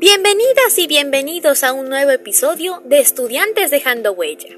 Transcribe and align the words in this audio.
Bienvenidas 0.00 0.78
y 0.78 0.86
bienvenidos 0.86 1.62
a 1.62 1.74
un 1.74 1.90
nuevo 1.90 2.10
episodio 2.10 2.80
de 2.86 3.00
Estudiantes 3.00 3.70
Dejando 3.70 4.12
Huella. 4.12 4.48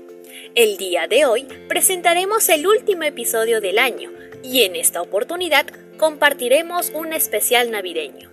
El 0.54 0.76
día 0.76 1.08
de 1.08 1.24
hoy 1.24 1.48
presentaremos 1.68 2.48
el 2.48 2.64
último 2.64 3.02
episodio 3.02 3.60
del 3.60 3.80
año 3.80 4.12
y 4.44 4.62
en 4.62 4.76
esta 4.76 5.02
oportunidad 5.02 5.66
compartiremos 5.96 6.90
un 6.94 7.12
especial 7.12 7.72
navideño. 7.72 8.30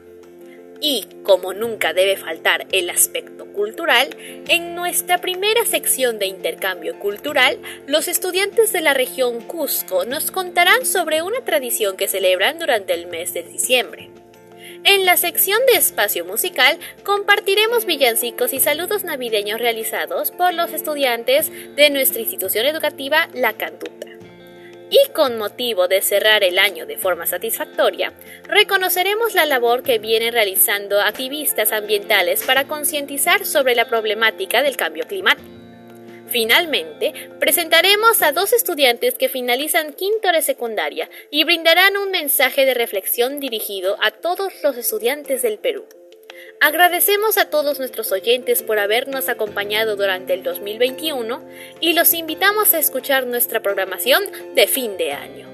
Y, 0.81 1.07
como 1.23 1.55
nunca 1.55 1.93
debe 1.93 2.16
faltar 2.16 2.67
el 2.71 2.91
aspecto 2.91 3.48
cultural, 3.53 4.16
en 4.48 4.76
nuestra 4.76 5.17
primera 5.17 5.66
sección 5.66 6.20
de 6.20 6.27
intercambio 6.27 6.99
cultural, 6.99 7.57
los 7.88 8.07
estudiantes 8.07 8.71
de 8.71 8.81
la 8.81 8.94
región 8.94 9.41
Cusco 9.41 10.05
nos 10.05 10.30
contarán 10.30 10.85
sobre 10.85 11.23
una 11.23 11.44
tradición 11.44 11.98
que 11.98 12.07
celebran 12.07 12.59
durante 12.59 12.94
el 12.94 13.07
mes 13.07 13.34
de 13.34 13.41
diciembre. 13.41 14.12
En 14.85 15.05
la 15.05 15.17
sección 15.17 15.59
de 15.71 15.77
espacio 15.77 16.23
musical 16.23 16.79
compartiremos 17.03 17.85
villancicos 17.85 18.53
y 18.53 18.59
saludos 18.59 19.03
navideños 19.03 19.59
realizados 19.59 20.31
por 20.31 20.53
los 20.53 20.71
estudiantes 20.71 21.52
de 21.75 21.89
nuestra 21.89 22.21
institución 22.21 22.65
educativa 22.65 23.27
La 23.33 23.53
Cantuta. 23.53 24.07
Y 24.89 25.11
con 25.13 25.38
motivo 25.38 25.88
de 25.88 26.02
cerrar 26.02 26.43
el 26.43 26.57
año 26.57 26.85
de 26.85 26.97
forma 26.97 27.25
satisfactoria, 27.25 28.13
reconoceremos 28.43 29.35
la 29.35 29.45
labor 29.45 29.83
que 29.83 29.99
vienen 29.99 30.33
realizando 30.33 30.99
activistas 30.99 31.71
ambientales 31.71 32.43
para 32.43 32.66
concientizar 32.66 33.45
sobre 33.45 33.75
la 33.75 33.88
problemática 33.88 34.63
del 34.63 34.77
cambio 34.77 35.05
climático. 35.05 35.59
Finalmente, 36.31 37.13
presentaremos 37.39 38.21
a 38.21 38.31
dos 38.31 38.53
estudiantes 38.53 39.15
que 39.15 39.29
finalizan 39.29 39.93
quinto 39.93 40.31
de 40.31 40.41
secundaria 40.41 41.09
y 41.31 41.43
brindarán 41.43 41.97
un 41.97 42.11
mensaje 42.11 42.65
de 42.65 42.75
reflexión 42.75 43.39
dirigido 43.39 43.97
a 44.02 44.11
todos 44.11 44.53
los 44.63 44.77
estudiantes 44.77 45.41
del 45.41 45.57
Perú. 45.57 45.85
Agradecemos 46.61 47.38
a 47.38 47.49
todos 47.49 47.80
nuestros 47.80 48.11
oyentes 48.11 48.63
por 48.63 48.80
habernos 48.80 49.27
acompañado 49.27 49.95
durante 49.95 50.33
el 50.33 50.44
2021 50.44 51.44
y 51.80 51.94
los 51.94 52.13
invitamos 52.13 52.73
a 52.73 52.80
escuchar 52.80 53.25
nuestra 53.25 53.61
programación 53.61 54.23
de 54.55 54.67
fin 54.67 54.97
de 54.97 55.14
año. 55.14 55.48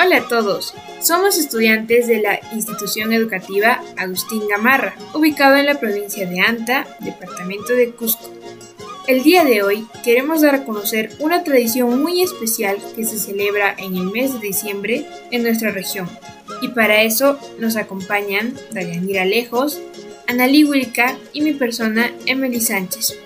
Hola 0.00 0.18
a 0.18 0.28
todos, 0.28 0.74
somos 1.02 1.36
estudiantes 1.38 2.06
de 2.06 2.22
la 2.22 2.38
institución 2.52 3.12
educativa 3.12 3.82
Agustín 3.96 4.46
Gamarra, 4.46 4.94
ubicado 5.12 5.56
en 5.56 5.66
la 5.66 5.80
provincia 5.80 6.24
de 6.24 6.38
Anta, 6.38 6.86
departamento 7.00 7.72
de 7.72 7.90
Cusco. 7.90 8.32
El 9.08 9.24
día 9.24 9.44
de 9.44 9.64
hoy 9.64 9.88
queremos 10.04 10.42
dar 10.42 10.54
a 10.54 10.64
conocer 10.64 11.10
una 11.18 11.42
tradición 11.42 12.00
muy 12.00 12.22
especial 12.22 12.78
que 12.94 13.04
se 13.04 13.18
celebra 13.18 13.74
en 13.76 13.96
el 13.96 14.04
mes 14.04 14.34
de 14.34 14.38
diciembre 14.38 15.04
en 15.32 15.42
nuestra 15.42 15.72
región, 15.72 16.08
y 16.62 16.68
para 16.68 17.02
eso 17.02 17.36
nos 17.58 17.74
acompañan 17.74 18.54
Dayanira 18.70 19.24
Lejos, 19.24 19.80
Analí 20.28 20.62
Wilka 20.62 21.16
y 21.32 21.40
mi 21.40 21.54
persona 21.54 22.12
Emily 22.24 22.60
Sánchez. 22.60 23.18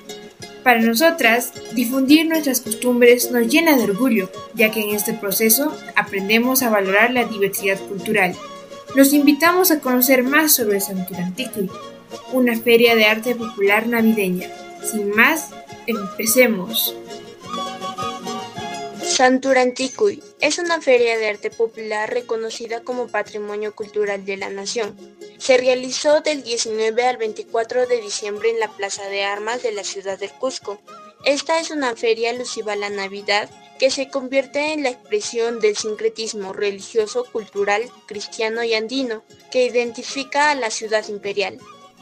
Para 0.63 0.81
nosotras, 0.81 1.53
difundir 1.75 2.27
nuestras 2.27 2.61
costumbres 2.61 3.31
nos 3.33 3.49
llena 3.49 3.77
de 3.77 3.85
orgullo, 3.85 4.31
ya 4.55 4.71
que 4.71 4.81
en 4.81 4.91
este 4.91 5.13
proceso 5.13 5.77
aprendemos 5.97 6.63
a 6.63 6.71
valorar 6.71 7.13
la 7.13 7.25
diversidad 7.25 7.81
cultural. 7.81 8.35
Los 8.95 9.13
invitamos 9.13 9.71
a 9.71 9.81
conocer 9.81 10.23
más 10.23 10.55
sobre 10.55 10.81
Santuranticui, 10.81 11.69
una 12.33 12.57
feria 12.59 12.95
de 12.95 13.07
arte 13.07 13.35
popular 13.35 13.89
navideña. 13.89 14.49
Sin 14.85 15.11
más, 15.11 15.51
empecemos. 15.87 16.95
Santuranticui 19.03 20.23
es 20.43 20.59
una 20.59 20.81
feria 20.81 21.17
de 21.17 21.29
arte 21.29 21.51
popular 21.53 22.13
reconocida 22.13 22.83
como 22.83 23.07
Patrimonio 23.07 23.77
Cultural 23.77 24.25
de 24.25 24.37
la 24.37 24.51
Nación. 24.51 24.99
Se 25.39 25.57
realizó 25.57 26.21
del 26.21 26.43
19 26.43 27.07
al 27.07 27.17
24 27.17 27.87
de 27.87 28.01
diciembre 28.01 28.51
en 28.51 28.59
la 28.59 28.67
Plaza 28.67 29.09
de 29.09 29.23
Armas 29.23 29.63
de 29.63 29.71
la 29.71 29.85
ciudad 29.85 30.19
del 30.19 30.33
Cusco. 30.33 30.81
Esta 31.25 31.61
es 31.61 31.71
una 31.71 31.95
feria 31.95 32.31
alusiva 32.31 32.73
a 32.73 32.77
la 32.77 32.91
Navidad 32.91 33.49
que 33.79 33.93
se 33.93 34.09
convierte 34.09 34.73
en 34.73 34.83
la 34.83 34.91
expresión 34.91 35.61
del 35.61 35.77
sincretismo 35.77 36.53
religioso, 36.53 37.25
cultural, 37.31 37.83
cristiano 38.07 38.65
y 38.65 38.75
andino 38.75 39.23
que 39.53 39.65
identifica 39.65 40.51
a 40.51 40.57
la 40.57 40.71
ciudad 40.71 41.07
imperial. 41.09 41.59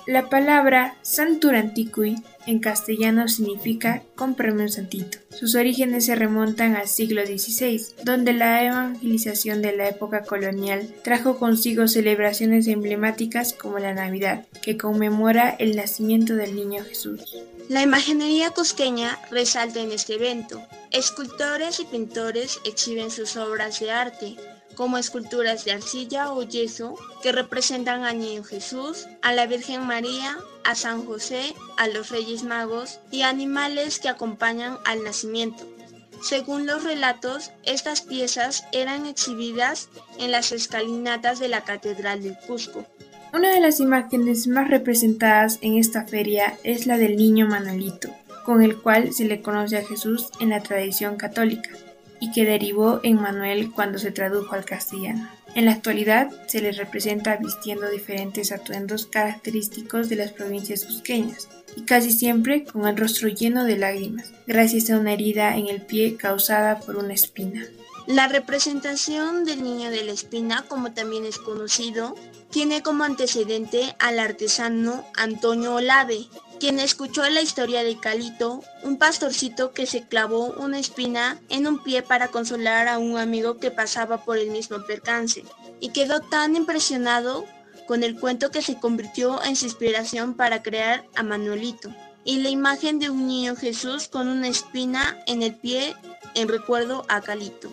La 0.07 0.29
palabra 0.29 0.97
Santuranticui 1.03 2.17
en 2.47 2.59
castellano 2.59 3.29
significa 3.29 4.03
cómprame 4.17 4.63
un 4.63 4.71
santito. 4.71 5.19
Sus 5.31 5.55
orígenes 5.55 6.07
se 6.07 6.17
remontan 6.17 6.75
al 6.75 6.89
siglo 6.89 7.25
XVI, 7.25 7.83
donde 8.03 8.33
la 8.33 8.65
evangelización 8.65 9.63
de 9.63 9.77
la 9.77 9.89
época 9.89 10.23
colonial 10.23 10.93
trajo 11.05 11.39
consigo 11.39 11.87
celebraciones 11.87 12.67
emblemáticas 12.67 13.53
como 13.53 13.79
la 13.79 13.95
Navidad, 13.95 14.47
que 14.63 14.77
conmemora 14.77 15.51
el 15.51 15.77
nacimiento 15.77 16.35
del 16.35 16.57
niño 16.57 16.83
Jesús. 16.83 17.37
La 17.69 17.83
imaginería 17.83 18.51
cusqueña 18.51 19.19
resalta 19.31 19.81
en 19.81 19.93
este 19.93 20.15
evento. 20.15 20.61
Escultores 20.91 21.79
y 21.79 21.85
pintores 21.85 22.59
exhiben 22.65 23.13
sus 23.13 23.37
obras 23.37 23.79
de 23.79 23.93
arte, 23.93 24.37
como 24.75 24.99
esculturas 24.99 25.65
de 25.65 25.73
arcilla 25.73 26.33
o 26.33 26.43
yeso 26.43 26.95
que 27.23 27.33
representan 27.33 28.05
al 28.05 28.19
Niño 28.19 28.45
Jesús, 28.45 29.07
a 29.23 29.33
la 29.33 29.47
Virgen 29.47 29.87
María, 29.87 30.39
a 30.65 30.75
San 30.75 31.05
José, 31.05 31.55
a 31.77 31.89
los 31.89 32.11
Reyes 32.11 32.43
Magos 32.43 33.01
y 33.11 33.23
animales 33.23 33.99
que 33.99 34.09
acompañan 34.09 34.79
al 34.85 35.05
nacimiento. 35.05 35.67
Según 36.23 36.67
los 36.67 36.85
relatos, 36.85 37.51
estas 37.65 38.03
piezas 38.03 38.65
eran 38.73 39.07
exhibidas 39.07 39.89
en 40.19 40.33
las 40.33 40.53
escalinatas 40.53 41.39
de 41.41 41.49
la 41.49 41.63
Catedral 41.63 42.23
del 42.23 42.37
Cusco. 42.47 42.87
Una 43.33 43.53
de 43.53 43.61
las 43.61 43.81
imágenes 43.81 44.47
más 44.47 44.69
representadas 44.69 45.59
en 45.63 45.79
esta 45.79 46.05
feria 46.07 46.59
es 46.63 46.87
la 46.87 46.99
del 46.99 47.17
niño 47.17 47.47
Manolito, 47.47 48.11
con 48.45 48.63
el 48.63 48.77
cual 48.77 49.15
se 49.15 49.25
le 49.25 49.41
conoce 49.41 49.79
a 49.79 49.85
Jesús 49.85 50.29
en 50.41 50.51
la 50.51 50.63
tradición 50.63 51.17
católica 51.17 51.71
y 52.21 52.31
que 52.33 52.45
derivó 52.45 53.01
en 53.03 53.17
Manuel 53.17 53.73
cuando 53.73 53.99
se 53.99 54.13
tradujo 54.13 54.55
al 54.55 54.65
castellano. 54.65 55.29
En 55.55 55.65
la 55.65 55.73
actualidad 55.73 56.31
se 56.47 56.61
le 56.61 56.71
representa 56.73 57.37
vistiendo 57.37 57.91
diferentes 57.91 58.53
atuendos 58.53 59.07
característicos 59.07 60.09
de 60.09 60.17
las 60.17 60.31
provincias 60.31 60.85
cusqueñas 60.85 61.49
y 61.77 61.83
casi 61.83 62.13
siempre 62.13 62.65
con 62.65 62.87
el 62.87 62.97
rostro 62.97 63.29
lleno 63.29 63.65
de 63.65 63.77
lágrimas, 63.77 64.33
gracias 64.47 64.91
a 64.91 64.99
una 64.99 65.13
herida 65.13 65.57
en 65.57 65.69
el 65.69 65.83
pie 65.83 66.17
causada 66.17 66.79
por 66.81 66.97
una 66.97 67.15
espina. 67.15 67.67
La 68.07 68.29
representación 68.29 69.45
del 69.45 69.63
niño 69.63 69.91
de 69.91 70.05
la 70.05 70.13
espina, 70.13 70.65
como 70.69 70.93
también 70.93 71.25
es 71.25 71.39
conocido, 71.39 72.17
tiene 72.51 72.83
como 72.83 73.05
antecedente 73.05 73.95
al 73.99 74.19
artesano 74.19 75.05
Antonio 75.15 75.77
Olave, 75.77 76.27
quien 76.61 76.79
escuchó 76.79 77.29
la 77.31 77.41
historia 77.41 77.83
de 77.83 77.99
Calito, 77.99 78.63
un 78.83 78.99
pastorcito 78.99 79.73
que 79.73 79.87
se 79.87 80.07
clavó 80.07 80.53
una 80.59 80.79
espina 80.79 81.41
en 81.49 81.67
un 81.67 81.83
pie 81.83 82.03
para 82.03 82.29
consolar 82.29 82.87
a 82.87 82.99
un 82.99 83.19
amigo 83.19 83.57
que 83.57 83.71
pasaba 83.71 84.27
por 84.27 84.37
el 84.37 84.51
mismo 84.51 84.85
percance, 84.85 85.43
y 85.81 85.89
quedó 85.89 86.21
tan 86.21 86.57
impresionado 86.57 87.47
con 87.89 88.05
el 88.05 88.21
cuento 88.21 88.51
que 88.51 88.61
se 88.61 88.79
convirtió 88.79 89.43
en 89.43 89.57
su 89.57 89.65
inspiración 89.65 90.35
para 90.35 90.63
crear 90.63 91.07
a 91.17 91.23
Manuelito, 91.23 91.91
y 92.25 92.41
la 92.41 92.51
imagen 92.51 92.99
de 92.99 93.09
un 93.09 93.27
niño 93.27 93.57
Jesús 93.57 94.07
con 94.09 94.29
una 94.29 94.49
espina 94.49 95.19
en 95.27 95.43
el 95.43 95.55
pie 95.55 95.97
en 96.35 96.49
recuerdo 96.49 97.07
a 97.09 97.23
Calito. 97.23 97.71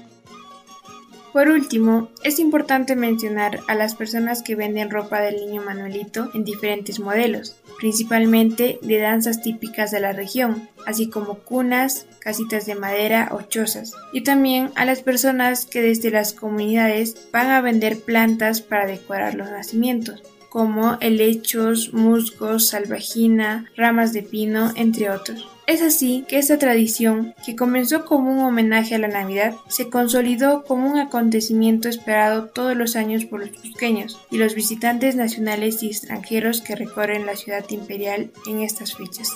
Por 1.37 1.49
último, 1.49 2.09
es 2.23 2.39
importante 2.39 2.95
mencionar 2.95 3.59
a 3.67 3.75
las 3.75 3.93
personas 3.93 4.41
que 4.41 4.55
venden 4.55 4.89
ropa 4.89 5.21
del 5.21 5.35
niño 5.35 5.61
Manuelito 5.61 6.31
en 6.33 6.43
diferentes 6.43 6.99
modelos, 6.99 7.55
principalmente 7.77 8.79
de 8.81 8.97
danzas 8.97 9.43
típicas 9.43 9.91
de 9.91 9.99
la 9.99 10.13
región, 10.13 10.67
así 10.87 11.11
como 11.11 11.35
cunas, 11.35 12.07
casitas 12.17 12.65
de 12.65 12.73
madera 12.73 13.29
o 13.29 13.43
chozas, 13.43 13.93
y 14.11 14.21
también 14.21 14.71
a 14.73 14.85
las 14.85 15.03
personas 15.03 15.67
que 15.67 15.83
desde 15.83 16.09
las 16.09 16.33
comunidades 16.33 17.27
van 17.31 17.51
a 17.51 17.61
vender 17.61 17.99
plantas 17.99 18.61
para 18.61 18.87
decorar 18.87 19.35
los 19.35 19.51
nacimientos, 19.51 20.23
como 20.49 20.97
helechos, 21.01 21.93
musgos, 21.93 22.69
salvajina, 22.69 23.69
ramas 23.75 24.11
de 24.11 24.23
pino, 24.23 24.71
entre 24.75 25.11
otros. 25.11 25.47
Es 25.67 25.81
así 25.81 26.23
que 26.29 26.39
esta 26.39 26.57
tradición, 26.57 27.35
que 27.45 27.57
comenzó 27.57 28.05
como 28.05 28.31
un 28.31 28.39
homenaje 28.39 28.95
a 28.95 28.99
la 28.99 29.09
Navidad, 29.09 29.53
se 29.67 29.89
consolidó 29.89 30.63
como 30.63 30.89
un 30.89 30.97
acontecimiento 30.97 31.89
esperado 31.89 32.45
todos 32.45 32.73
los 32.77 32.95
años 32.95 33.25
por 33.25 33.41
los 33.41 33.49
cusqueños 33.49 34.17
y 34.31 34.37
los 34.37 34.55
visitantes 34.55 35.17
nacionales 35.17 35.83
y 35.83 35.87
extranjeros 35.87 36.61
que 36.61 36.77
recorren 36.77 37.25
la 37.25 37.35
ciudad 37.35 37.65
imperial 37.69 38.31
en 38.49 38.61
estas 38.61 38.95
fechas. 38.95 39.29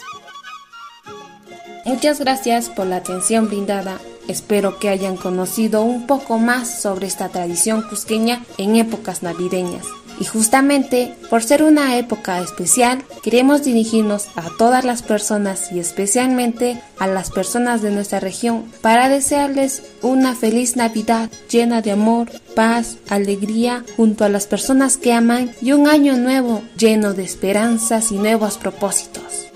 Muchas 1.83 2.21
gracias 2.21 2.69
por 2.69 2.87
la 2.87 2.95
atención 2.97 3.49
brindada. 3.49 3.99
Espero 4.29 4.79
que 4.79 4.87
hayan 4.87 5.17
conocido 5.17 5.83
un 5.83 6.07
poco 6.07 6.37
más 6.39 6.81
sobre 6.81 7.07
esta 7.07 7.27
tradición 7.27 7.81
cusqueña 7.81 8.41
en 8.57 8.77
épocas 8.77 9.21
navideñas 9.21 9.85
Y 10.21 10.25
justamente 10.25 11.15
por 11.31 11.41
ser 11.41 11.63
una 11.63 11.97
época 11.97 12.39
especial, 12.41 13.03
queremos 13.23 13.63
dirigirnos 13.63 14.27
a 14.35 14.55
todas 14.55 14.85
las 14.85 15.01
personas 15.01 15.71
y 15.71 15.79
especialmente 15.79 16.79
a 16.99 17.07
las 17.07 17.31
personas 17.31 17.81
de 17.81 17.89
nuestra 17.89 18.19
región 18.19 18.65
para 18.81 19.09
desearles 19.09 19.81
una 20.03 20.35
feliz 20.35 20.75
Navidad 20.75 21.31
llena 21.49 21.81
de 21.81 21.93
amor, 21.93 22.29
paz, 22.55 22.97
alegría 23.09 23.83
junto 23.97 24.23
a 24.23 24.29
las 24.29 24.45
personas 24.45 24.97
que 24.97 25.11
aman 25.11 25.55
y 25.59 25.71
un 25.71 25.87
año 25.87 26.15
nuevo 26.17 26.61
lleno 26.77 27.15
de 27.15 27.23
esperanzas 27.23 28.11
y 28.11 28.19
nuevos 28.19 28.59
propósitos. 28.59 29.47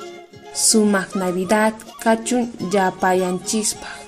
Sumak 0.56 1.16
Navidad 1.16 1.76
Kachun 2.00 2.52
Yapayan 2.72 3.44
Chispa. 3.44 4.05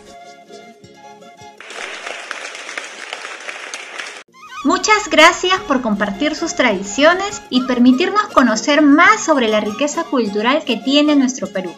Muchas 4.63 5.09
gracias 5.09 5.59
por 5.62 5.81
compartir 5.81 6.36
sus 6.36 6.56
tradiciones 6.56 7.44
y 7.50 7.62
permitirnos 7.62 8.24
conocer 8.33 8.81
más 8.81 9.24
sobre 9.24 9.48
la 9.48 9.59
riqueza 9.59 10.04
cultural 10.04 10.63
que 10.65 10.77
tiene 10.77 11.15
nuestro 11.15 11.48
Perú. 11.48 11.71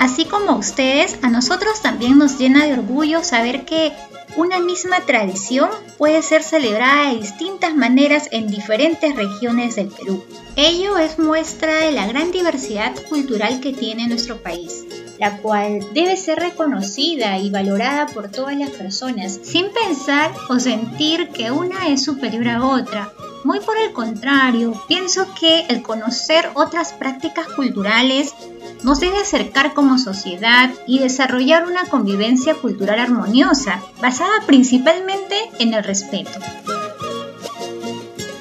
Así 0.00 0.24
como 0.24 0.50
a 0.50 0.56
ustedes, 0.56 1.18
a 1.22 1.30
nosotros 1.30 1.80
también 1.82 2.18
nos 2.18 2.36
llena 2.38 2.66
de 2.66 2.74
orgullo 2.74 3.22
saber 3.22 3.64
que 3.64 3.92
una 4.36 4.58
misma 4.58 5.00
tradición 5.00 5.70
puede 5.98 6.20
ser 6.20 6.42
celebrada 6.42 7.10
de 7.10 7.20
distintas 7.20 7.74
maneras 7.74 8.28
en 8.32 8.50
diferentes 8.50 9.14
regiones 9.14 9.76
del 9.76 9.88
Perú. 9.88 10.22
Ello 10.56 10.98
es 10.98 11.18
muestra 11.18 11.76
de 11.76 11.92
la 11.92 12.06
gran 12.06 12.32
diversidad 12.32 12.92
cultural 13.08 13.60
que 13.60 13.72
tiene 13.72 14.08
nuestro 14.08 14.42
país 14.42 14.84
la 15.18 15.38
cual 15.38 15.80
debe 15.92 16.16
ser 16.16 16.38
reconocida 16.38 17.38
y 17.38 17.50
valorada 17.50 18.06
por 18.06 18.30
todas 18.30 18.56
las 18.56 18.70
personas, 18.70 19.38
sin 19.42 19.66
pensar 19.72 20.32
o 20.48 20.58
sentir 20.58 21.28
que 21.30 21.50
una 21.50 21.88
es 21.88 22.04
superior 22.04 22.48
a 22.48 22.64
otra. 22.64 23.12
Muy 23.44 23.60
por 23.60 23.78
el 23.78 23.92
contrario, 23.92 24.72
pienso 24.88 25.28
que 25.38 25.66
el 25.68 25.82
conocer 25.82 26.50
otras 26.54 26.92
prácticas 26.92 27.46
culturales 27.46 28.34
nos 28.82 29.00
debe 29.00 29.18
acercar 29.18 29.72
como 29.72 29.98
sociedad 29.98 30.70
y 30.86 30.98
desarrollar 30.98 31.66
una 31.66 31.84
convivencia 31.84 32.54
cultural 32.54 32.98
armoniosa, 32.98 33.82
basada 34.00 34.32
principalmente 34.46 35.36
en 35.60 35.74
el 35.74 35.84
respeto. 35.84 36.40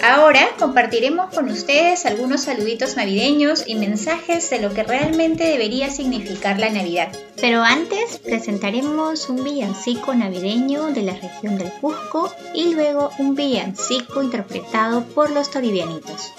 Ahora 0.07 0.49
compartiremos 0.59 1.33
con 1.33 1.49
ustedes 1.49 2.05
algunos 2.05 2.41
saluditos 2.41 2.95
navideños 2.95 3.63
y 3.65 3.73
mensajes 3.73 4.47
de 4.51 4.59
lo 4.59 4.71
que 4.71 4.83
realmente 4.83 5.45
debería 5.45 5.89
significar 5.89 6.59
la 6.59 6.69
Navidad. 6.69 7.11
Pero 7.41 7.63
antes 7.63 8.19
presentaremos 8.19 9.29
un 9.29 9.43
villancico 9.43 10.13
navideño 10.13 10.91
de 10.91 11.01
la 11.01 11.13
región 11.13 11.57
del 11.57 11.71
Cusco 11.81 12.31
y 12.53 12.75
luego 12.75 13.09
un 13.17 13.33
villancico 13.33 14.21
interpretado 14.21 15.03
por 15.05 15.31
los 15.31 15.49
toribianitos. 15.49 16.33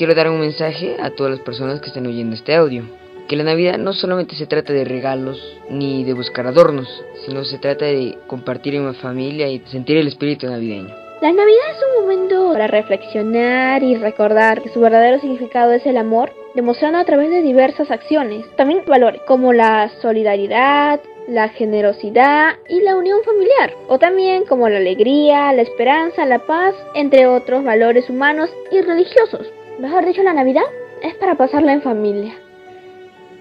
Quiero 0.00 0.14
dar 0.14 0.30
un 0.30 0.40
mensaje 0.40 0.96
a 0.98 1.10
todas 1.10 1.30
las 1.30 1.40
personas 1.40 1.78
que 1.82 1.88
están 1.88 2.06
oyendo 2.06 2.34
este 2.34 2.54
audio. 2.54 2.84
Que 3.28 3.36
la 3.36 3.44
Navidad 3.44 3.76
no 3.76 3.92
solamente 3.92 4.34
se 4.34 4.46
trata 4.46 4.72
de 4.72 4.86
regalos 4.86 5.38
ni 5.68 6.04
de 6.04 6.14
buscar 6.14 6.46
adornos, 6.46 6.88
sino 7.26 7.44
se 7.44 7.58
trata 7.58 7.84
de 7.84 8.16
compartir 8.26 8.76
en 8.76 8.94
familia 8.94 9.50
y 9.50 9.58
sentir 9.66 9.98
el 9.98 10.08
espíritu 10.08 10.46
navideño. 10.46 10.88
La 11.20 11.30
Navidad 11.30 11.70
es 11.76 11.82
un 11.86 12.02
momento 12.02 12.50
para 12.50 12.66
reflexionar 12.66 13.82
y 13.82 13.94
recordar 13.96 14.62
que 14.62 14.70
su 14.70 14.80
verdadero 14.80 15.20
significado 15.20 15.72
es 15.72 15.84
el 15.84 15.98
amor, 15.98 16.32
demostrando 16.54 16.96
a 16.96 17.04
través 17.04 17.28
de 17.28 17.42
diversas 17.42 17.90
acciones, 17.90 18.46
también 18.56 18.84
valores 18.86 19.20
como 19.26 19.52
la 19.52 19.90
solidaridad, 20.00 20.98
la 21.28 21.50
generosidad 21.50 22.54
y 22.70 22.80
la 22.80 22.96
unión 22.96 23.18
familiar, 23.22 23.74
o 23.88 23.98
también 23.98 24.46
como 24.46 24.66
la 24.70 24.78
alegría, 24.78 25.52
la 25.52 25.60
esperanza, 25.60 26.24
la 26.24 26.38
paz, 26.38 26.74
entre 26.94 27.26
otros 27.26 27.62
valores 27.64 28.08
humanos 28.08 28.48
y 28.72 28.80
religiosos. 28.80 29.46
Mejor 29.80 30.04
dicho, 30.04 30.22
la 30.22 30.34
Navidad 30.34 30.64
es 31.02 31.14
para 31.14 31.36
pasarla 31.36 31.72
en 31.72 31.80
familia. 31.80 32.34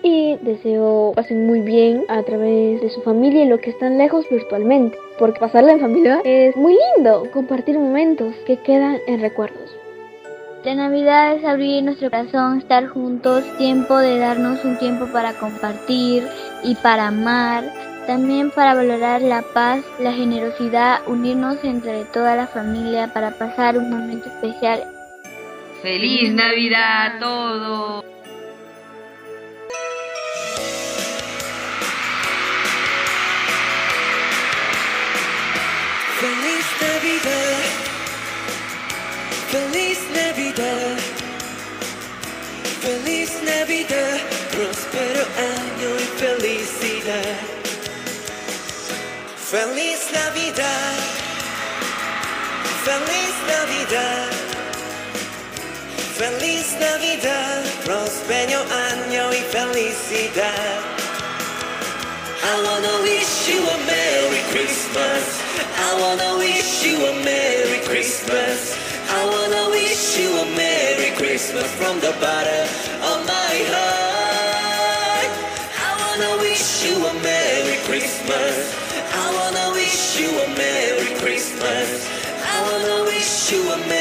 Y 0.02 0.38
deseo 0.38 1.12
pasen 1.14 1.46
muy 1.46 1.60
bien 1.60 2.06
a 2.08 2.24
través 2.24 2.80
de 2.80 2.90
su 2.92 3.02
familia 3.02 3.44
y 3.44 3.48
lo 3.50 3.58
que 3.58 3.72
están 3.72 3.98
lejos 3.98 4.26
virtualmente. 4.32 4.98
Porque 5.20 5.38
pasarla 5.38 5.74
en 5.74 5.82
familia 5.82 6.22
es 6.24 6.56
muy 6.56 6.78
lindo, 6.96 7.28
compartir 7.34 7.78
momentos 7.78 8.34
que 8.48 8.56
quedan 8.56 9.00
en 9.06 9.20
recuerdos. 9.20 9.70
La 10.64 10.76
Navidad 10.76 11.36
es 11.36 11.44
abrir 11.44 11.84
nuestro 11.84 12.10
corazón, 12.10 12.60
estar 12.60 12.88
juntos, 12.88 13.44
tiempo 13.58 13.98
de 13.98 14.18
darnos 14.18 14.64
un 14.64 14.80
tiempo 14.80 15.08
para 15.12 15.34
compartir 15.34 16.24
y 16.64 16.76
para 16.76 17.08
amar, 17.08 17.66
también 18.08 18.50
para 18.52 18.76
valorar 18.76 19.22
la 19.22 19.42
paz, 19.54 19.84
la 20.00 20.14
generosidad, 20.14 21.00
unirnos 21.06 21.62
entre 21.66 22.06
toda 22.06 22.38
la 22.38 22.48
familia 22.48 23.12
para 23.14 23.32
pasar 23.32 23.78
un 23.78 23.90
momento 23.90 24.30
especial 24.30 24.86
¡Feliz 25.82 26.34
Navidad 26.34 27.06
a 27.06 27.20
todos! 27.20 28.04
Feliz 36.20 36.66
Navidad, 36.82 37.62
feliz 39.52 40.00
Navidad, 40.14 40.98
feliz 42.82 43.42
Navidad, 43.42 44.20
próspero 44.52 45.24
año 45.38 45.96
y 45.96 46.08
felicidad. 46.20 47.38
Feliz 49.50 50.12
Navidad, 50.12 50.98
feliz 52.84 53.34
Navidad. 53.48 54.49
Feliz 56.20 56.76
Navidad, 56.78 57.64
próspero 57.86 58.60
año 58.92 59.32
y 59.32 59.42
felicidad. 59.56 60.82
I 62.44 62.62
wanna 62.62 62.94
wish 63.04 63.48
you 63.48 63.64
a 63.64 63.78
Merry 63.88 64.44
Christmas. 64.52 65.24
I 65.80 65.96
wanna 66.02 66.38
wish 66.38 66.84
you 66.84 66.98
a 67.08 67.14
Merry 67.24 67.80
Christmas. 67.88 68.76
I 69.08 69.24
wanna 69.32 69.70
wish 69.70 70.20
you 70.20 70.30
a 70.44 70.46
Merry 70.58 71.12
Christmas 71.16 71.72
from 71.80 72.02
the 72.02 72.12
bottom 72.20 72.68
of 73.00 73.18
my 73.26 73.54
heart. 73.72 75.32
I 75.88 75.92
wanna 76.04 76.42
wish 76.44 76.84
you 76.84 76.96
a 77.00 77.14
Merry 77.24 77.78
Christmas. 77.88 78.76
I 79.24 79.26
wanna 79.38 79.72
wish 79.72 80.20
you 80.20 80.30
a 80.38 80.48
Merry 80.50 81.16
Christmas. 81.24 82.10
I 82.44 82.58
wanna 82.68 83.06
wish 83.06 83.54
you 83.54 83.72
a 83.72 83.78
Merry 83.88 83.99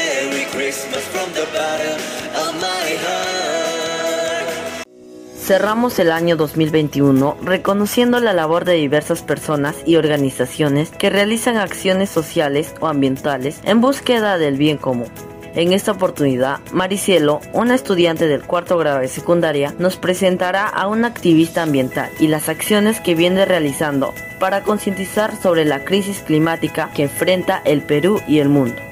Cerramos 5.49 5.97
el 5.97 6.11
año 6.11 6.35
2021 6.35 7.37
reconociendo 7.41 8.19
la 8.19 8.33
labor 8.33 8.65
de 8.65 8.73
diversas 8.73 9.23
personas 9.23 9.75
y 9.85 9.95
organizaciones 9.95 10.91
que 10.91 11.09
realizan 11.09 11.57
acciones 11.57 12.11
sociales 12.11 12.75
o 12.79 12.87
ambientales 12.87 13.59
en 13.63 13.81
búsqueda 13.81 14.37
del 14.37 14.57
bien 14.57 14.77
común. 14.77 15.07
En 15.55 15.73
esta 15.73 15.93
oportunidad, 15.93 16.59
Maricielo, 16.71 17.41
una 17.53 17.73
estudiante 17.73 18.27
del 18.27 18.43
cuarto 18.43 18.77
grado 18.77 18.99
de 18.99 19.07
secundaria, 19.07 19.73
nos 19.79 19.97
presentará 19.97 20.67
a 20.67 20.87
una 20.87 21.07
activista 21.07 21.63
ambiental 21.63 22.11
y 22.19 22.27
las 22.27 22.47
acciones 22.47 22.99
que 22.99 23.15
viene 23.15 23.45
realizando 23.45 24.13
para 24.39 24.61
concientizar 24.61 25.35
sobre 25.41 25.65
la 25.65 25.83
crisis 25.83 26.19
climática 26.19 26.91
que 26.93 27.03
enfrenta 27.03 27.59
el 27.65 27.81
Perú 27.81 28.21
y 28.27 28.37
el 28.37 28.49
mundo. 28.49 28.88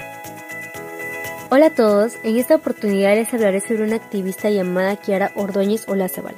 Hola 1.49 1.67
a 1.67 1.73
todos, 1.73 2.11
en 2.25 2.35
esta 2.35 2.55
oportunidad 2.55 3.15
les 3.15 3.33
hablaré 3.33 3.61
sobre 3.61 3.83
una 3.83 3.95
activista 3.95 4.49
llamada 4.49 4.97
Kiara 4.97 5.31
Ordóñez 5.35 5.87
Olazábal. 5.87 6.35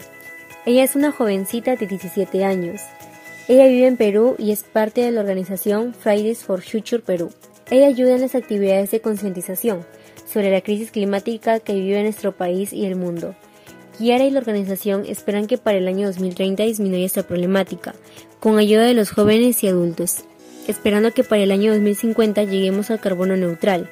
Ella 0.68 0.84
es 0.84 0.96
una 0.96 1.12
jovencita 1.12 1.76
de 1.76 1.88
17 1.88 2.46
años. 2.46 2.80
Ella 3.48 3.66
vive 3.66 3.88
en 3.88 3.98
Perú 3.98 4.36
y 4.38 4.52
es 4.52 4.62
parte 4.62 5.02
de 5.02 5.10
la 5.10 5.22
organización 5.22 5.96
Fridays 5.96 6.44
for 6.44 6.62
Future 6.62 7.02
Perú. 7.02 7.32
Ella 7.72 7.88
ayuda 7.88 8.14
en 8.14 8.22
las 8.22 8.36
actividades 8.36 8.92
de 8.92 9.02
concientización 9.02 9.84
sobre 10.32 10.52
la 10.52 10.62
crisis 10.62 10.92
climática 10.92 11.60
que 11.60 11.74
vive 11.74 12.04
nuestro 12.04 12.34
país 12.38 12.72
y 12.72 12.86
el 12.86 12.96
mundo. 12.96 13.34
Kiara 13.98 14.26
y 14.26 14.30
la 14.30 14.40
organización 14.40 15.06
esperan 15.08 15.48
que 15.48 15.58
para 15.58 15.80
el 15.80 15.88
año 15.88 16.06
2030 16.06 16.62
disminuya 16.62 17.08
esta 17.08 17.24
problemática, 17.24 17.96
con 18.40 18.60
ayuda 18.60 18.84
de 18.84 18.94
los 18.94 19.10
jóvenes 19.10 19.64
y 19.64 19.70
adultos, 19.70 20.18
esperando 20.68 21.12
que 21.14 21.24
para 21.24 21.42
el 21.42 21.52
año 21.52 21.72
2050 21.72 22.44
lleguemos 22.44 22.92
al 22.92 23.00
carbono 23.00 23.36
neutral. 23.36 23.90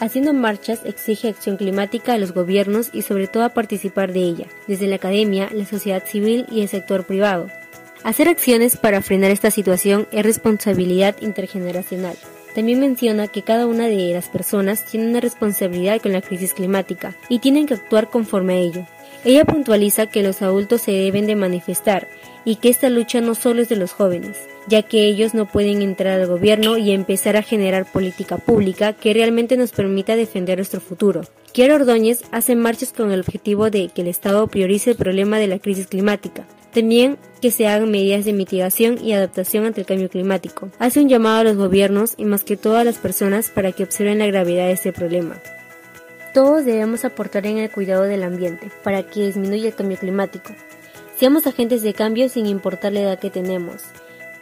Haciendo 0.00 0.32
marchas 0.32 0.80
exige 0.84 1.28
acción 1.28 1.58
climática 1.58 2.14
a 2.14 2.18
los 2.18 2.32
gobiernos 2.32 2.88
y 2.94 3.02
sobre 3.02 3.28
todo 3.28 3.44
a 3.44 3.50
participar 3.50 4.14
de 4.14 4.20
ella, 4.20 4.46
desde 4.66 4.86
la 4.86 4.96
academia, 4.96 5.50
la 5.52 5.66
sociedad 5.66 6.02
civil 6.06 6.46
y 6.50 6.62
el 6.62 6.68
sector 6.68 7.04
privado. 7.04 7.48
Hacer 8.02 8.26
acciones 8.28 8.78
para 8.78 9.02
frenar 9.02 9.30
esta 9.30 9.50
situación 9.50 10.08
es 10.10 10.24
responsabilidad 10.24 11.16
intergeneracional. 11.20 12.16
También 12.54 12.80
menciona 12.80 13.28
que 13.28 13.42
cada 13.42 13.66
una 13.66 13.88
de 13.88 14.14
las 14.14 14.30
personas 14.30 14.86
tiene 14.86 15.06
una 15.06 15.20
responsabilidad 15.20 16.00
con 16.00 16.12
la 16.12 16.22
crisis 16.22 16.54
climática 16.54 17.14
y 17.28 17.40
tienen 17.40 17.66
que 17.66 17.74
actuar 17.74 18.08
conforme 18.08 18.54
a 18.54 18.58
ello. 18.58 18.86
Ella 19.22 19.44
puntualiza 19.44 20.06
que 20.06 20.22
los 20.22 20.40
adultos 20.40 20.80
se 20.80 20.92
deben 20.92 21.26
de 21.26 21.36
manifestar 21.36 22.08
y 22.46 22.56
que 22.56 22.70
esta 22.70 22.88
lucha 22.88 23.20
no 23.20 23.34
solo 23.34 23.60
es 23.60 23.68
de 23.68 23.76
los 23.76 23.92
jóvenes, 23.92 24.38
ya 24.66 24.82
que 24.82 25.04
ellos 25.04 25.34
no 25.34 25.44
pueden 25.44 25.82
entrar 25.82 26.18
al 26.18 26.26
gobierno 26.26 26.78
y 26.78 26.92
empezar 26.92 27.36
a 27.36 27.42
generar 27.42 27.84
política 27.84 28.38
pública 28.38 28.94
que 28.94 29.12
realmente 29.12 29.58
nos 29.58 29.72
permita 29.72 30.16
defender 30.16 30.56
nuestro 30.56 30.80
futuro. 30.80 31.20
Kiara 31.52 31.74
Ordóñez 31.74 32.22
hace 32.30 32.56
marchas 32.56 32.92
con 32.92 33.12
el 33.12 33.20
objetivo 33.20 33.68
de 33.68 33.88
que 33.88 34.00
el 34.00 34.08
Estado 34.08 34.46
priorice 34.46 34.92
el 34.92 34.96
problema 34.96 35.38
de 35.38 35.48
la 35.48 35.58
crisis 35.58 35.86
climática, 35.86 36.46
también 36.72 37.18
que 37.42 37.50
se 37.50 37.66
hagan 37.66 37.90
medidas 37.90 38.24
de 38.24 38.32
mitigación 38.32 39.04
y 39.04 39.12
adaptación 39.12 39.66
ante 39.66 39.82
el 39.82 39.86
cambio 39.86 40.08
climático. 40.08 40.70
Hace 40.78 41.00
un 41.00 41.10
llamado 41.10 41.40
a 41.40 41.44
los 41.44 41.56
gobiernos 41.56 42.14
y 42.16 42.24
más 42.24 42.42
que 42.42 42.56
todas 42.56 42.86
las 42.86 42.96
personas 42.96 43.50
para 43.50 43.72
que 43.72 43.82
observen 43.82 44.18
la 44.18 44.26
gravedad 44.26 44.66
de 44.66 44.72
este 44.72 44.94
problema. 44.94 45.36
Todos 46.32 46.64
debemos 46.64 47.04
aportar 47.04 47.44
en 47.46 47.58
el 47.58 47.70
cuidado 47.70 48.04
del 48.04 48.22
ambiente 48.22 48.70
para 48.84 49.02
que 49.02 49.26
disminuya 49.26 49.66
el 49.66 49.74
cambio 49.74 49.98
climático. 49.98 50.54
Seamos 51.16 51.46
agentes 51.48 51.82
de 51.82 51.92
cambio 51.92 52.28
sin 52.28 52.46
importar 52.46 52.92
la 52.92 53.00
edad 53.00 53.18
que 53.18 53.30
tenemos. 53.30 53.82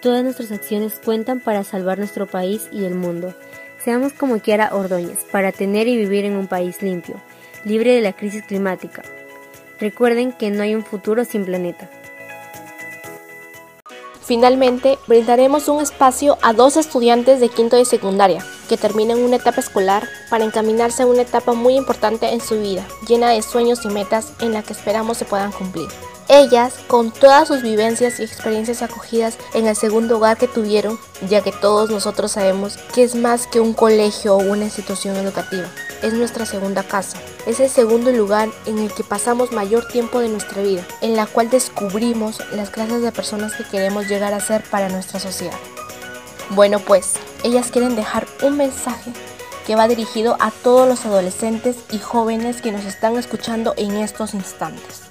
Todas 0.02 0.23
nuestras 0.23 0.52
acciones 0.52 1.00
cuentan 1.02 1.40
para 1.40 1.64
salvar 1.64 1.99
nuestro 1.99 2.26
país 2.26 2.68
y 2.71 2.85
el 2.85 2.95
mundo. 2.95 3.35
Seamos 3.83 4.12
como 4.12 4.38
Kiara 4.38 4.75
Ordóñez 4.75 5.25
para 5.33 5.50
tener 5.50 5.88
y 5.88 5.97
vivir 5.97 6.26
en 6.26 6.37
un 6.37 6.47
país 6.47 6.83
limpio, 6.83 7.23
libre 7.64 7.95
de 7.95 8.02
la 8.02 8.12
crisis 8.12 8.45
climática. 8.45 9.02
Recuerden 9.80 10.33
que 10.33 10.50
no 10.50 10.62
hay 10.62 10.75
un 10.75 10.85
futuro 10.85 11.25
sin 11.25 11.47
planeta. 11.47 11.88
Finalmente, 14.28 14.99
brindaremos 15.06 15.68
un 15.68 15.80
espacio 15.80 16.37
a 16.42 16.52
dos 16.52 16.76
estudiantes 16.76 17.40
de 17.40 17.49
quinto 17.49 17.76
de 17.76 17.87
secundaria 17.87 18.44
que 18.68 18.76
terminan 18.76 19.20
una 19.20 19.37
etapa 19.37 19.61
escolar 19.61 20.06
para 20.28 20.44
encaminarse 20.44 21.02
a 21.02 21.06
una 21.06 21.23
etapa 21.23 21.54
muy 21.54 21.76
importante 21.76 22.35
en 22.35 22.42
su 22.42 22.61
vida, 22.61 22.87
llena 23.08 23.30
de 23.30 23.40
sueños 23.40 23.87
y 23.87 23.88
metas 23.88 24.35
en 24.40 24.52
la 24.52 24.62
que 24.62 24.75
esperamos 24.75 25.16
se 25.16 25.25
puedan 25.25 25.50
cumplir. 25.50 25.88
Ellas, 26.28 26.75
con 26.88 27.11
todas 27.11 27.49
sus 27.49 27.62
vivencias 27.62 28.20
y 28.20 28.25
experiencias 28.25 28.82
acogidas 28.82 29.38
en 29.54 29.66
el 29.66 29.75
segundo 29.75 30.18
hogar 30.18 30.37
que 30.37 30.47
tuvieron, 30.47 30.99
ya 31.26 31.40
que 31.40 31.50
todos 31.50 31.88
nosotros 31.88 32.32
sabemos 32.32 32.76
que 32.94 33.04
es 33.04 33.14
más 33.14 33.47
que 33.47 33.61
un 33.61 33.73
colegio 33.73 34.35
o 34.35 34.42
una 34.42 34.64
institución 34.64 35.16
educativa, 35.16 35.70
es 36.02 36.12
nuestra 36.12 36.47
segunda 36.47 36.83
casa. 36.83 37.19
Es 37.47 37.61
el 37.61 37.69
segundo 37.69 38.12
lugar 38.12 38.49
en 38.67 38.78
el 38.78 38.93
que 38.93 39.05
pasamos 39.05 39.52
mayor 39.52 39.87
tiempo 39.88 40.21
de 40.21 40.28
nuestra 40.28 40.62
vida, 40.62 40.87
en 41.00 41.17
la 41.17 41.26
cual 41.26 41.50
descubrimos 41.50 42.40
las 42.52 42.71
clases 42.71 43.02
de 43.02 43.12
personas 43.12 43.55
que 43.55 43.64
queremos 43.64 44.09
llegar 44.09 44.35
a 44.35 44.40
ser 44.40 44.62
para 44.64 44.88
nuestra 44.88 45.21
sociedad. 45.21 45.59
Bueno 46.50 46.78
pues, 46.78 47.14
ellas 47.45 47.71
quieren 47.71 47.97
dejar 47.97 48.26
un 48.43 48.57
mensaje 48.57 49.12
que 49.67 49.76
va 49.76 49.87
dirigido 49.87 50.37
a 50.40 50.50
todos 50.50 50.88
los 50.88 51.05
adolescentes 51.05 51.76
y 51.90 51.99
jóvenes 51.99 52.62
que 52.62 52.73
nos 52.73 52.85
están 52.87 53.19
escuchando 53.19 53.75
en 53.76 53.97
estos 53.97 54.33
instantes. 54.33 55.07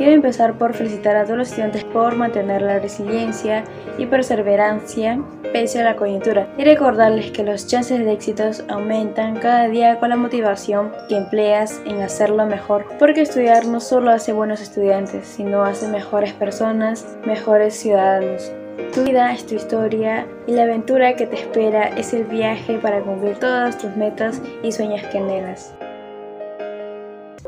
Quiero 0.00 0.14
empezar 0.14 0.54
por 0.54 0.72
felicitar 0.72 1.14
a 1.14 1.24
todos 1.24 1.36
los 1.36 1.48
estudiantes 1.48 1.84
por 1.84 2.16
mantener 2.16 2.62
la 2.62 2.78
resiliencia 2.78 3.64
y 3.98 4.06
perseverancia 4.06 5.20
pese 5.52 5.78
a 5.78 5.84
la 5.84 5.96
coyuntura 5.96 6.48
y 6.56 6.64
recordarles 6.64 7.32
que 7.32 7.44
los 7.44 7.66
chances 7.66 7.98
de 7.98 8.10
éxitos 8.10 8.64
aumentan 8.70 9.36
cada 9.36 9.68
día 9.68 10.00
con 10.00 10.08
la 10.08 10.16
motivación 10.16 10.90
que 11.06 11.18
empleas 11.18 11.82
en 11.84 12.00
hacerlo 12.00 12.46
mejor, 12.46 12.86
porque 12.98 13.20
estudiar 13.20 13.66
no 13.66 13.78
solo 13.78 14.10
hace 14.10 14.32
buenos 14.32 14.62
estudiantes, 14.62 15.26
sino 15.26 15.64
hace 15.64 15.86
mejores 15.86 16.32
personas, 16.32 17.06
mejores 17.26 17.74
ciudadanos. 17.74 18.50
Tu 18.94 19.04
vida 19.04 19.34
es 19.34 19.44
tu 19.44 19.54
historia 19.54 20.26
y 20.46 20.52
la 20.52 20.62
aventura 20.62 21.14
que 21.14 21.26
te 21.26 21.36
espera 21.36 21.88
es 21.88 22.14
el 22.14 22.24
viaje 22.24 22.78
para 22.78 23.02
cumplir 23.02 23.36
todas 23.36 23.76
tus 23.76 23.94
metas 23.96 24.40
y 24.62 24.72
sueños 24.72 25.02
que 25.08 25.18
anhelas. 25.18 25.74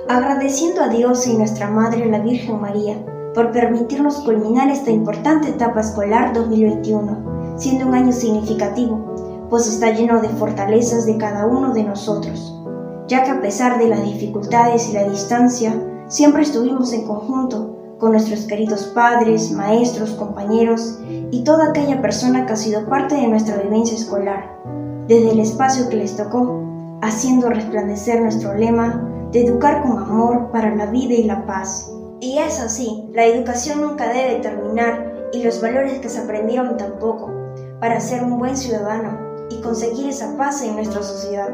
Agradeciendo 0.08 0.82
a 0.82 0.88
Dios 0.88 1.26
y 1.28 1.36
nuestra 1.36 1.68
Madre 1.68 2.06
la 2.06 2.18
Virgen 2.18 2.60
María 2.60 2.96
por 3.34 3.52
permitirnos 3.52 4.16
culminar 4.16 4.68
esta 4.68 4.90
importante 4.90 5.50
etapa 5.50 5.80
escolar 5.80 6.32
2021, 6.32 7.56
siendo 7.56 7.86
un 7.86 7.94
año 7.94 8.12
significativo, 8.12 9.46
pues 9.48 9.68
está 9.68 9.92
lleno 9.92 10.20
de 10.20 10.28
fortalezas 10.28 11.06
de 11.06 11.16
cada 11.18 11.46
uno 11.46 11.72
de 11.72 11.84
nosotros, 11.84 12.60
ya 13.06 13.22
que 13.22 13.30
a 13.30 13.40
pesar 13.40 13.78
de 13.78 13.88
las 13.88 14.04
dificultades 14.04 14.90
y 14.90 14.92
la 14.92 15.08
distancia, 15.08 15.72
siempre 16.08 16.42
estuvimos 16.42 16.92
en 16.92 17.06
conjunto 17.06 17.96
con 17.98 18.10
nuestros 18.10 18.40
queridos 18.40 18.86
padres, 18.86 19.52
maestros, 19.52 20.10
compañeros 20.10 20.98
y 21.30 21.44
toda 21.44 21.68
aquella 21.68 22.02
persona 22.02 22.44
que 22.44 22.54
ha 22.54 22.56
sido 22.56 22.86
parte 22.86 23.14
de 23.14 23.28
nuestra 23.28 23.56
vivencia 23.56 23.96
escolar, 23.96 24.58
desde 25.06 25.30
el 25.30 25.38
espacio 25.38 25.88
que 25.88 25.96
les 25.96 26.16
tocó, 26.16 26.60
haciendo 27.00 27.48
resplandecer 27.48 28.20
nuestro 28.20 28.54
lema 28.54 29.08
de 29.32 29.46
educar 29.46 29.82
con 29.82 29.98
amor 29.98 30.50
para 30.50 30.74
la 30.74 30.86
vida 30.86 31.14
y 31.14 31.24
la 31.24 31.46
paz. 31.46 31.90
Y 32.20 32.38
es 32.38 32.60
así, 32.60 33.08
la 33.12 33.24
educación 33.24 33.80
nunca 33.80 34.12
debe 34.12 34.40
terminar 34.40 35.30
y 35.32 35.42
los 35.42 35.60
valores 35.60 35.98
que 36.00 36.08
se 36.08 36.20
aprendieron 36.20 36.76
tampoco, 36.76 37.32
para 37.80 37.98
ser 37.98 38.22
un 38.22 38.38
buen 38.38 38.56
ciudadano 38.56 39.46
y 39.50 39.60
conseguir 39.62 40.08
esa 40.08 40.36
paz 40.36 40.62
en 40.62 40.76
nuestra 40.76 41.02
sociedad. 41.02 41.50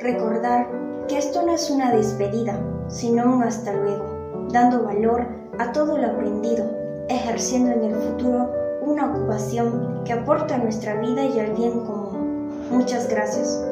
Recordar 0.00 0.68
que 1.08 1.18
esto 1.18 1.44
no 1.44 1.52
es 1.52 1.68
una 1.68 1.92
despedida, 1.92 2.58
sino 2.86 3.34
un 3.34 3.42
hasta 3.42 3.72
luego, 3.72 4.46
dando 4.52 4.84
valor 4.84 5.26
a 5.58 5.72
todo 5.72 5.98
lo 5.98 6.06
aprendido, 6.06 6.64
ejerciendo 7.08 7.72
en 7.72 7.84
el 7.84 7.94
futuro 7.96 8.52
una 8.82 9.10
ocupación 9.10 10.02
que 10.04 10.12
aporta 10.12 10.54
a 10.54 10.58
nuestra 10.58 10.94
vida 11.00 11.24
y 11.24 11.40
al 11.40 11.52
bien 11.54 11.80
común. 11.80 12.48
Muchas 12.70 13.08
gracias. 13.08 13.67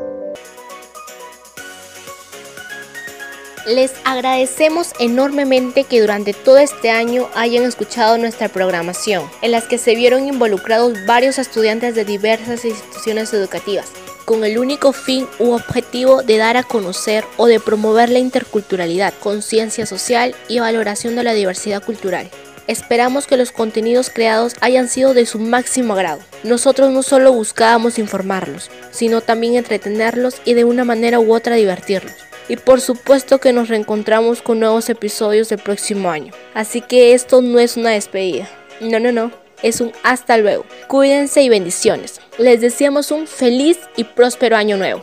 Les 3.66 3.90
agradecemos 4.04 4.92
enormemente 5.00 5.82
que 5.82 6.00
durante 6.00 6.32
todo 6.32 6.58
este 6.58 6.90
año 6.90 7.28
hayan 7.34 7.64
escuchado 7.64 8.16
nuestra 8.16 8.48
programación, 8.48 9.28
en 9.42 9.50
las 9.50 9.64
que 9.64 9.76
se 9.76 9.96
vieron 9.96 10.28
involucrados 10.28 11.04
varios 11.04 11.40
estudiantes 11.40 11.96
de 11.96 12.04
diversas 12.04 12.64
instituciones 12.64 13.34
educativas. 13.34 13.90
con 14.24 14.44
el 14.44 14.58
único 14.58 14.92
fin 14.92 15.28
u 15.38 15.52
objetivo 15.52 16.24
de 16.24 16.36
dar 16.36 16.56
a 16.56 16.64
conocer 16.64 17.24
o 17.36 17.46
de 17.46 17.60
promover 17.60 18.10
la 18.10 18.18
interculturalidad, 18.18 19.14
conciencia 19.20 19.86
social 19.86 20.34
y 20.48 20.58
valoración 20.58 21.14
de 21.14 21.22
la 21.22 21.32
diversidad 21.32 21.80
cultural. 21.80 22.28
Esperamos 22.66 23.28
que 23.28 23.36
los 23.36 23.52
contenidos 23.52 24.10
creados 24.10 24.54
hayan 24.60 24.88
sido 24.88 25.14
de 25.14 25.26
su 25.26 25.38
máximo 25.38 25.94
agrado. 25.94 26.18
Nosotros 26.42 26.90
no 26.90 27.04
solo 27.04 27.32
buscábamos 27.32 28.00
informarlos, 28.00 28.68
sino 28.90 29.20
también 29.20 29.54
entretenerlos 29.54 30.40
y 30.44 30.54
de 30.54 30.64
una 30.64 30.84
manera 30.84 31.20
u 31.20 31.32
otra 31.32 31.54
divertirlos. 31.54 32.26
Y 32.48 32.56
por 32.56 32.80
supuesto 32.80 33.38
que 33.38 33.52
nos 33.52 33.68
reencontramos 33.68 34.42
con 34.42 34.60
nuevos 34.60 34.88
episodios 34.88 35.50
el 35.52 35.58
próximo 35.58 36.10
año. 36.10 36.32
Así 36.54 36.80
que 36.80 37.12
esto 37.12 37.42
no 37.42 37.58
es 37.58 37.76
una 37.76 37.90
despedida. 37.90 38.48
No, 38.80 39.00
no, 39.00 39.12
no. 39.12 39.32
Es 39.62 39.80
un 39.80 39.92
hasta 40.02 40.36
luego. 40.36 40.64
Cuídense 40.86 41.42
y 41.42 41.48
bendiciones. 41.48 42.20
Les 42.38 42.60
deseamos 42.60 43.10
un 43.10 43.26
feliz 43.26 43.78
y 43.96 44.04
próspero 44.04 44.56
año 44.56 44.76
nuevo. 44.76 45.02